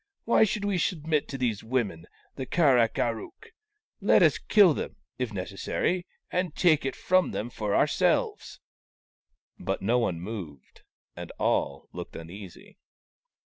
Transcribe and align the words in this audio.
Why 0.25 0.45
should 0.45 0.65
we 0.65 0.79
submit 0.79 1.27
to 1.27 1.37
these 1.37 1.63
women, 1.63 2.07
the 2.35 2.47
Kar 2.47 2.79
ak 2.79 2.97
ar 2.97 3.19
ook? 3.19 3.51
Let 3.99 4.23
us 4.23 4.39
kill 4.39 4.73
them, 4.73 4.95
if 5.19 5.31
necessary, 5.31 6.07
and 6.31 6.55
take 6.55 6.87
it 6.87 6.95
from 6.95 7.29
them 7.29 7.51
for 7.51 7.75
ourselves." 7.75 8.59
But 9.59 9.83
no 9.83 9.99
one 9.99 10.19
moved, 10.19 10.81
and 11.15 11.29
all 11.37 11.87
looked 11.93 12.15
uneasy. 12.15 12.79